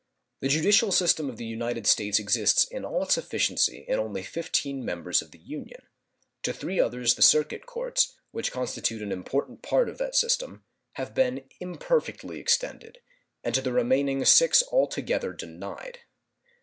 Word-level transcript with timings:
The 0.39 0.47
judicial 0.47 0.91
system 0.91 1.29
of 1.29 1.37
the 1.37 1.45
United 1.45 1.85
States 1.85 2.17
exists 2.17 2.63
in 2.65 2.83
all 2.83 3.03
its 3.03 3.19
efficiency 3.19 3.85
in 3.87 3.99
only 3.99 4.23
fifteen 4.23 4.83
members 4.83 5.21
of 5.21 5.29
the 5.29 5.37
Union; 5.37 5.83
to 6.41 6.51
three 6.51 6.79
others 6.79 7.13
the 7.13 7.21
circuit 7.21 7.67
courts, 7.67 8.15
which 8.31 8.51
constitute 8.51 9.03
an 9.03 9.11
important 9.11 9.61
part 9.61 9.87
of 9.87 9.99
that 9.99 10.15
system, 10.15 10.63
have 10.93 11.13
been 11.13 11.43
imperfectly 11.59 12.39
extended, 12.39 12.97
and 13.43 13.53
to 13.53 13.61
the 13.61 13.73
remaining 13.73 14.25
six 14.25 14.63
altogether 14.71 15.33
denied. 15.33 15.99